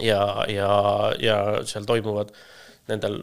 [0.03, 0.71] ja, ja,
[1.21, 2.33] ja seal toimuvad
[2.89, 3.23] nendel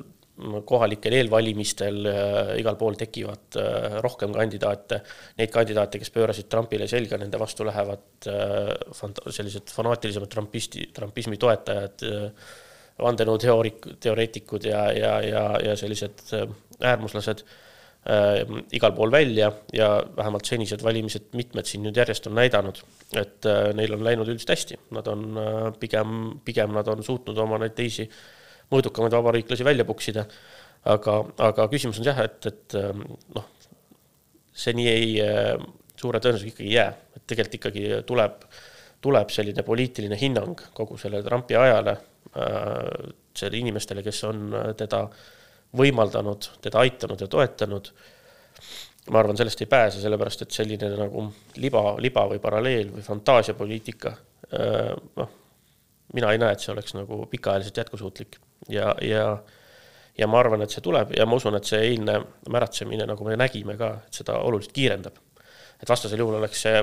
[0.68, 5.02] kohalikel eelvalimistel äh, igal pool tekivad äh, rohkem kandidaate,
[5.40, 11.40] neid kandidaate, kes pöörasid Trumpile selga, nende vastu lähevad äh, fant-, sellised fanaatilisemad trumpisti, trumpismi
[11.42, 12.54] toetajad äh,,
[13.02, 16.48] vandenõuteoorik-, teoreetikud ja, ja, ja, ja sellised äh,
[16.92, 17.60] äärmuslased äh,
[18.06, 22.82] äh, igal pool välja ja vähemalt senised valimised, mitmed siin nüüd järjest on näidanud,
[23.14, 27.38] et äh, neil on läinud üldiselt hästi, nad on äh, pigem, pigem nad on suutnud
[27.38, 28.08] oma neid teisi
[28.72, 30.26] mõõdukamaid vabariiklasi välja puksida.
[30.86, 33.02] aga, aga küsimus on jah, et, et äh,
[33.36, 33.50] noh,
[34.54, 35.52] see nii ei äh,,
[35.96, 38.48] suure tõenäosusega ikkagi ei jää, et tegelikult ikkagi tuleb,
[39.06, 45.06] tuleb selline poliitiline hinnang kogu selle Trumpi ajale äh,, selle inimestele, kes on teda
[45.78, 47.94] võimaldanud, teda aitanud ja toetanud.
[49.12, 51.28] ma arvan, sellest ei pääse, sellepärast et selline nagu
[51.62, 54.18] liba, liba või paralleel või fantaasiapoliitika,
[54.58, 55.36] äh, noh,
[56.14, 59.26] mina ei näe, et see oleks nagu pikaajaliselt jätkusuutlik ja, ja
[60.18, 62.18] ja ma arvan, et see tuleb ja ma usun, et see eilne
[62.52, 65.16] märatsemine, nagu me nägime ka, et seda oluliselt kiirendab.
[65.82, 66.82] et vastasel juhul oleks see,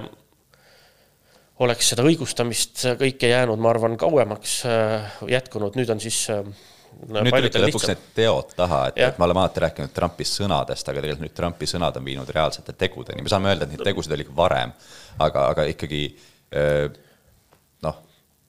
[1.65, 6.43] oleks seda õigustamist kõike jäänud, ma arvan, kauemaks äh, jätkunud, nüüd on siis äh,
[7.05, 7.95] nüüd tulidki lõpuks lihtsam.
[7.95, 11.71] need teod taha, et, et me oleme alati rääkinud Trumpi sõnadest, aga tegelikult nüüd Trumpi
[11.71, 14.75] sõnad on viinud reaalsete tegudeni, me saame öelda, et neid tegusid oli varem,
[15.19, 16.03] aga, aga ikkagi
[17.85, 17.99] noh,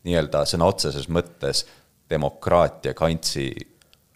[0.08, 1.66] nii-öelda sõna otseses mõttes
[2.10, 3.50] demokraatia kantsi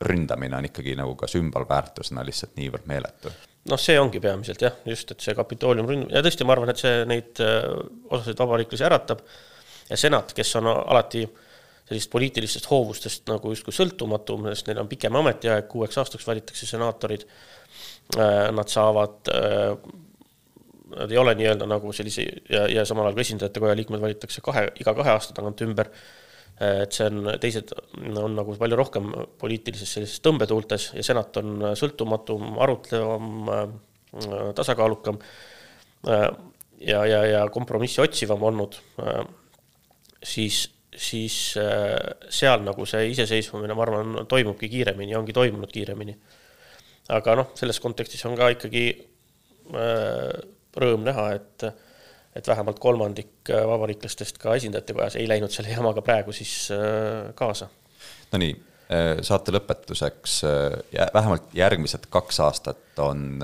[0.04, 3.32] ründamine on ikkagi nagu ka sümbolväärtusena lihtsalt niivõrd meeletu
[3.70, 6.84] noh, see ongi peamiselt jah, just, et see kapitoolium ründamine ja tõesti, ma arvan, et
[6.84, 7.40] see neid
[8.10, 9.24] osasid vabariiklasi äratab
[9.90, 11.24] ja senat, kes on alati
[11.88, 17.26] sellist poliitilistest hoovustest nagu justkui sõltumatum, sest neil on pikem ametiaeg, kuueks aastaks valitakse senaatorid.
[18.20, 19.76] Äh, nad saavad, äh,
[20.94, 24.44] nad ei ole nii-öelda nagu sellise ja, ja samal ajal ka esindajate koja liikmed valitakse
[24.46, 25.90] kahe, iga kahe aasta tagant ümber.
[26.62, 27.74] Äh, et see on, teised
[28.14, 29.10] on nagu palju rohkem
[29.42, 33.40] poliitilises sellises tõmbetuultes ja senat on sõltumatum, arutlevam,
[34.54, 35.18] tasakaalukam
[36.06, 38.78] ja, ja, ja kompromissi otsivam olnud
[40.24, 41.98] siis, siis äh,
[42.30, 46.16] seal nagu see iseseisvumine, ma arvan, toimubki kiiremini, ongi toimunud kiiremini.
[47.14, 48.86] aga noh, selles kontekstis on ka ikkagi
[49.76, 50.38] äh,
[50.80, 51.68] rõõm näha, et,
[52.36, 56.70] et vähemalt kolmandik äh, vabariiklastest ka esindajate kojas ei läinud selle jamaga praegu siis
[57.36, 57.70] kaasa.
[58.34, 58.54] Nonii,
[59.26, 60.40] saate lõpetuseks,
[61.14, 63.42] vähemalt järgmised kaks aastat on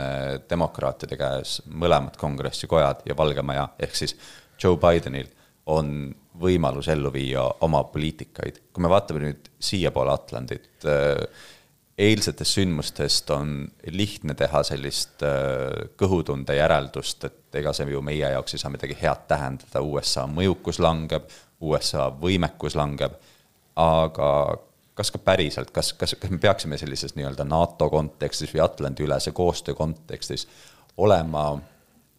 [0.49, 4.15] demokraatide käes mõlemad kongressikojad ja Valge Maja, ehk siis
[4.61, 5.29] Joe Bidenil
[5.69, 8.61] on võimalus ellu viia oma poliitikaid.
[8.73, 11.25] kui me vaatame nüüd siiapoole Atlandit, äh,
[11.99, 18.55] eilsetest sündmustest on lihtne teha sellist äh, kõhutunde järeldust, et ega see ju meie jaoks
[18.55, 21.27] ei saa midagi head tähendada, USA mõjukus langeb,
[21.59, 23.17] USA võimekus langeb,
[23.79, 24.29] aga
[24.99, 29.75] kas ka päriselt, kas, kas, kas me peaksime sellises nii-öelda NATO kontekstis või Atlandi-ülese koostöö
[29.75, 30.47] kontekstis
[30.99, 31.53] olema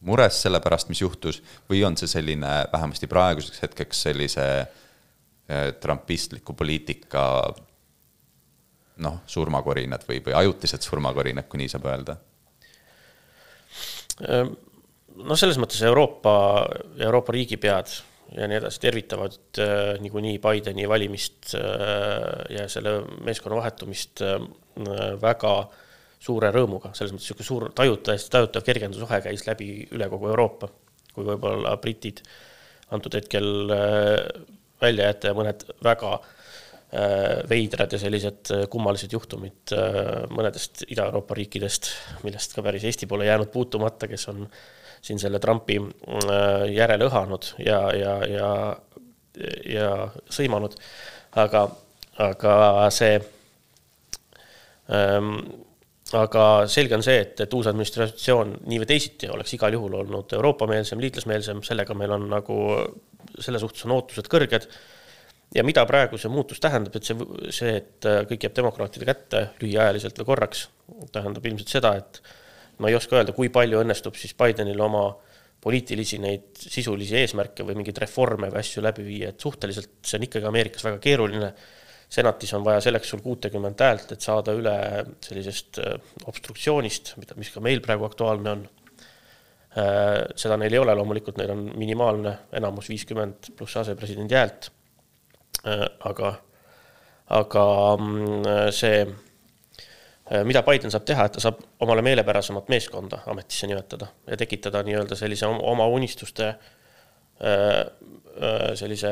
[0.09, 6.57] mures selle pärast, mis juhtus, või on see selline vähemasti praeguseks hetkeks sellise eh, trumpistliku
[6.57, 7.25] poliitika
[9.05, 12.17] noh, surmakorinad või, või ajutised surmakorinad, kui nii saab öelda?
[14.29, 14.55] Ehm,
[15.25, 16.33] no selles mõttes Euroopa,
[17.01, 17.93] Euroopa riigipead
[18.37, 21.63] ja nii edasi tervitavad äh, niikuinii Bideni valimist äh,
[22.57, 24.37] ja selle meeskonna vahetumist äh,
[25.23, 25.55] väga
[26.21, 30.69] suure rõõmuga, selles mõttes niisugune suur tajutav, täiesti tajutav kergendusohe käis läbi üle kogu Euroopa,
[31.15, 32.21] kui võib-olla britid
[32.93, 33.71] antud hetkel
[34.83, 36.29] välja jätta ja mõned väga äh,
[37.51, 39.75] veidrad ja sellised äh, kummalised juhtumid
[40.35, 41.91] mõnedest Ida-Euroopa riikidest,
[42.27, 44.45] millest ka päris Eesti pole jäänud puutumata, kes on
[45.01, 45.79] siin selle Trumpi
[46.75, 48.51] järele õhanud ja, ja, ja,
[49.65, 49.91] ja
[50.29, 50.75] sõimanud,
[51.41, 51.63] aga,
[52.21, 52.53] aga
[52.93, 53.15] see
[54.93, 55.33] ähm,
[56.19, 60.33] aga selge on see, et, et uus administratsioon nii või teisiti oleks igal juhul olnud
[60.35, 62.57] Euroopa-meelsem, liitlasmeelsem, sellega meil on nagu,
[63.39, 64.67] selle suhtes on ootused kõrged.
[65.55, 67.17] Ja mida praegu see muutus tähendab, et see,
[67.55, 70.69] see, et kõik jääb demokraatide kätte lühiajaliselt või korraks,
[71.15, 72.23] tähendab ilmselt seda, et
[72.79, 75.09] ma ei oska öelda, kui palju õnnestub siis Bidenil oma
[75.61, 80.27] poliitilisi neid sisulisi eesmärke või mingeid reforme või asju läbi viia, et suhteliselt see on
[80.29, 81.53] ikkagi Ameerikas väga keeruline
[82.11, 84.75] senatis on vaja selleks sul kuutekümmet häält, et saada üle
[85.25, 85.97] sellisest äh,
[86.31, 88.67] obstruktsioonist, mida, mis ka meil praegu aktuaalne on.
[89.79, 94.73] Äh, seda neil ei ole, loomulikult neil on minimaalne enamus viiskümmend pluss asepresidendi häält.
[95.67, 96.35] Äh, aga,
[97.37, 97.65] aga
[97.97, 99.05] mm, see,
[100.47, 105.19] mida Biden saab teha, et ta saab omale meelepärasemat meeskonda ametisse nimetada ja tekitada nii-öelda
[105.19, 106.55] sellise oma unistuste
[108.77, 109.11] sellise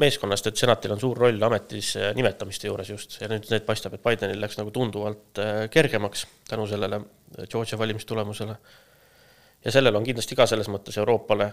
[0.00, 4.02] meeskonnast, et senatil on suur roll ametis nimetamiste juures just ja nüüd need paistab, et
[4.04, 7.00] Bidenil läks nagu tunduvalt äh, kergemaks tänu sellele
[7.50, 8.56] Georgia valimistulemusele.
[9.64, 11.50] ja sellel on kindlasti ka selles mõttes Euroopale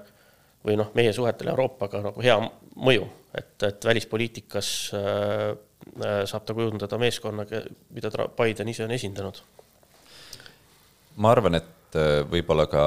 [0.65, 2.37] või noh, meie suhetele Euroopaga nagu hea
[2.75, 5.51] mõju, et, et välispoliitikas äh,
[5.99, 7.45] äh saab ta kujundada meeskonna,
[7.91, 9.41] mida Biden ise on esindanud.
[11.15, 12.85] ma arvan, et äh, võib-olla ka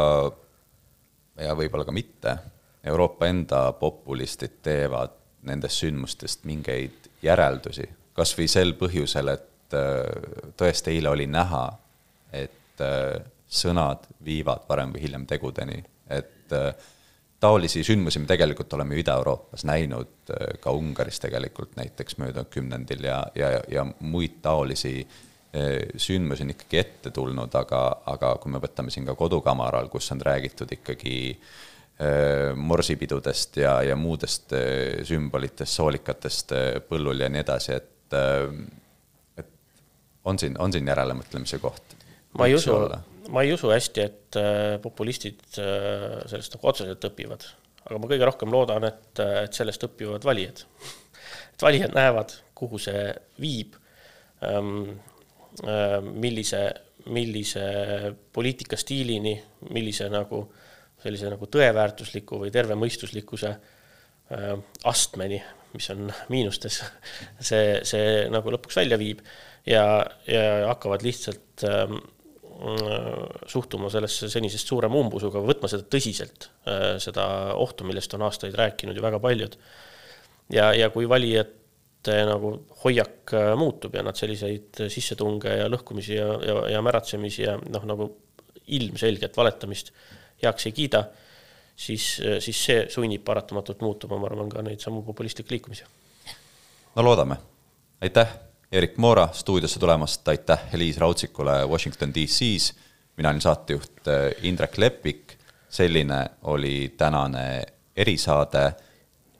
[1.44, 2.38] ja võib-olla ka mitte,
[2.86, 10.94] Euroopa enda populistid teevad nendest sündmustest mingeid järeldusi, kas või sel põhjusel, et äh, tõesti
[10.94, 11.66] eile oli näha,
[12.32, 12.52] et
[13.48, 15.78] sõnad viivad varem või hiljem tegudeni,
[16.10, 16.74] et äh,
[17.40, 23.20] taolisi sündmusi me tegelikult oleme ju Ida-Euroopas näinud, ka Ungaris tegelikult näiteks möödunud kümnendil ja,
[23.34, 24.98] ja, ja muid taolisi
[25.96, 27.82] sündmusi on ikkagi ette tulnud, aga,
[28.12, 31.46] aga kui me võtame siin ka kodukamaral, kus on räägitud ikkagi äh,
[32.00, 38.16] Äh, morsipidudest ja, ja muudest äh, sümbolitest, soolikatest äh, põllul ja nii edasi, et,
[39.40, 39.48] et
[40.28, 41.96] on siin, on siin järelemõtlemise koht?
[42.36, 42.74] ma ei usu,
[43.32, 44.38] ma ei usu hästi, et
[44.82, 47.46] populistid sellest nagu otseselt õpivad,
[47.86, 50.62] aga ma kõige rohkem loodan, et, et sellest õpivad valijad.
[51.54, 53.08] et valijad näevad, kuhu see
[53.40, 53.76] viib,
[54.44, 54.98] ähm,
[55.64, 56.62] äh, millise,
[57.12, 57.66] millise
[58.36, 59.36] poliitikastiilini,
[59.72, 60.46] millise nagu
[61.02, 64.50] sellise nagu tõeväärtusliku või tervemõistuslikkuse äh,
[64.88, 65.40] astmeni,
[65.76, 66.80] mis on miinustes,
[67.50, 69.22] see, see nagu lõpuks välja viib
[69.68, 69.86] ja,
[70.28, 71.98] ja hakkavad lihtsalt ähm,
[73.46, 77.26] suhtuma sellesse senisest suurema umbusuga, võtma seda tõsiselt, äh, seda
[77.58, 79.56] ohtu, millest on aastaid rääkinud ju väga paljud.
[80.52, 82.52] ja, ja kui valijate nagu
[82.84, 87.84] hoiak äh, muutub ja nad selliseid sissetunge ja lõhkumisi ja, ja, ja märatsemisi ja noh,
[87.84, 88.08] nagu
[88.66, 89.92] ilmselget valetamist
[90.42, 91.04] heaks ei kiida,
[91.76, 95.84] siis, siis see sunnib paratamatult muutuma, ma arvan, ka neid samu populistlikke liikumisi.
[96.96, 97.38] no loodame,
[98.00, 98.34] aitäh
[98.76, 102.74] Erik Moora stuudiosse tulemast, aitäh Liis Raudsikule Washington DC-s,
[103.16, 105.32] mina olin saatejuht äh, Indrek Lepik,
[105.68, 107.62] selline oli tänane
[107.96, 108.66] erisaade,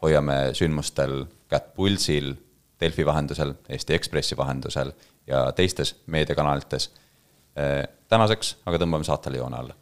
[0.02, 2.32] hoiame sündmustel kätt pulsil
[2.80, 4.92] Delfi vahendusel, Eesti Ekspressi vahendusel
[5.26, 6.88] ja teistes meediakanalites.
[7.60, 9.76] Äh, tänaseks aga tõmbame saatele joone alla